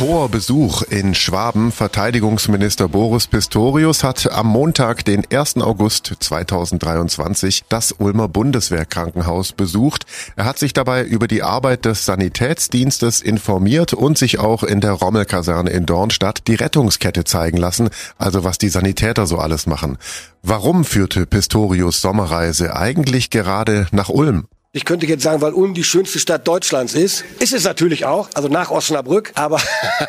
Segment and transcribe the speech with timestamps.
[0.00, 1.72] Hoher Besuch in Schwaben.
[1.72, 5.58] Verteidigungsminister Boris Pistorius hat am Montag, den 1.
[5.58, 10.06] August 2023, das Ulmer Bundeswehrkrankenhaus besucht.
[10.36, 14.92] Er hat sich dabei über die Arbeit des Sanitätsdienstes informiert und sich auch in der
[14.92, 19.98] Rommelkaserne in Dornstadt die Rettungskette zeigen lassen, also was die Sanitäter so alles machen.
[20.42, 24.46] Warum führte Pistorius Sommerreise eigentlich gerade nach Ulm?
[24.72, 27.24] Ich könnte jetzt sagen, weil Ulm die schönste Stadt Deutschlands ist.
[27.40, 29.32] Ist es natürlich auch, also nach Osnabrück.
[29.34, 29.58] Aber,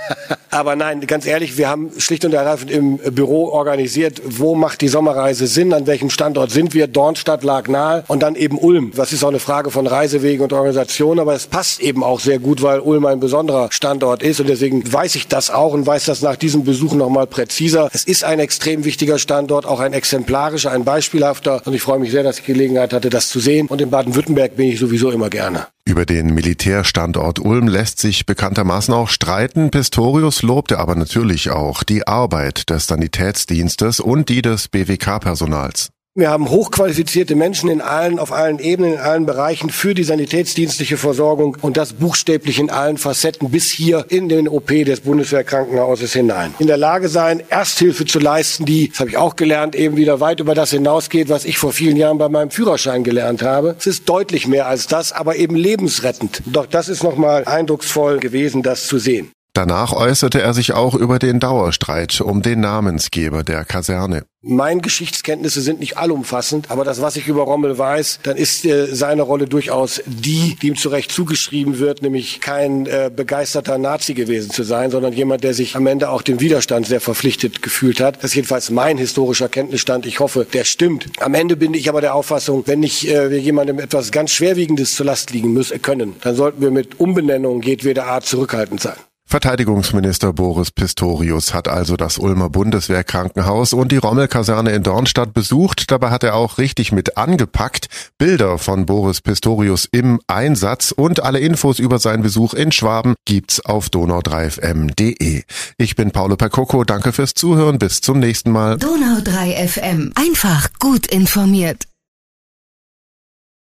[0.50, 4.88] aber nein, ganz ehrlich, wir haben schlicht und ergreifend im Büro organisiert, wo macht die
[4.88, 6.88] Sommerreise Sinn, an welchem Standort sind wir.
[6.88, 8.92] Dornstadt lag nahe und dann eben Ulm.
[8.94, 12.38] Das ist auch eine Frage von Reisewegen und Organisation, aber es passt eben auch sehr
[12.38, 14.40] gut, weil Ulm ein besonderer Standort ist.
[14.40, 17.88] Und deswegen weiß ich das auch und weiß das nach diesem Besuch nochmal präziser.
[17.94, 21.62] Es ist ein extrem wichtiger Standort, auch ein exemplarischer, ein beispielhafter.
[21.64, 23.66] Und ich freue mich sehr, dass ich Gelegenheit hatte, das zu sehen.
[23.66, 25.66] Und in Baden-Württemberg Nürnberg bin ich sowieso immer gerne.
[25.84, 29.70] Über den Militärstandort Ulm lässt sich bekanntermaßen auch streiten.
[29.70, 35.90] Pistorius lobte aber natürlich auch die Arbeit des Sanitätsdienstes und die des BWK-Personals.
[36.20, 40.98] Wir haben hochqualifizierte Menschen in allen, auf allen Ebenen, in allen Bereichen für die sanitätsdienstliche
[40.98, 46.52] Versorgung und das buchstäblich in allen Facetten bis hier in den OP des Bundeswehrkrankenhauses hinein.
[46.58, 50.20] In der Lage sein, Ersthilfe zu leisten, die, das habe ich auch gelernt, eben wieder
[50.20, 53.74] weit über das hinausgeht, was ich vor vielen Jahren bei meinem Führerschein gelernt habe.
[53.78, 56.42] Es ist deutlich mehr als das, aber eben lebensrettend.
[56.44, 59.32] Doch das ist nochmal eindrucksvoll gewesen, das zu sehen.
[59.52, 64.22] Danach äußerte er sich auch über den Dauerstreit um den Namensgeber der Kaserne.
[64.42, 68.86] Meine Geschichtskenntnisse sind nicht allumfassend, aber das, was ich über Rommel weiß, dann ist äh,
[68.86, 74.14] seine Rolle durchaus die, die ihm zu Recht zugeschrieben wird, nämlich kein äh, begeisterter Nazi
[74.14, 78.00] gewesen zu sein, sondern jemand, der sich am Ende auch dem Widerstand sehr verpflichtet gefühlt
[78.00, 78.16] hat.
[78.18, 80.06] Das ist jedenfalls mein historischer Kenntnisstand.
[80.06, 81.06] Ich hoffe, der stimmt.
[81.18, 84.94] Am Ende bin ich aber der Auffassung, wenn nicht äh, wir jemandem etwas ganz Schwerwiegendes
[84.94, 88.96] zur Last liegen müssen können, dann sollten wir mit Umbenennung jedweder Art zurückhaltend sein.
[89.30, 95.92] Verteidigungsminister Boris Pistorius hat also das Ulmer Bundeswehrkrankenhaus und die Rommelkaserne in Dornstadt besucht.
[95.92, 97.86] Dabei hat er auch richtig mit angepackt.
[98.18, 103.64] Bilder von Boris Pistorius im Einsatz und alle Infos über seinen Besuch in Schwaben gibt's
[103.64, 105.44] auf donau3fm.de.
[105.78, 106.82] Ich bin Paolo Percoco.
[106.82, 107.78] Danke fürs Zuhören.
[107.78, 108.78] Bis zum nächsten Mal.
[108.78, 110.10] Donau3fm.
[110.16, 111.89] Einfach gut informiert.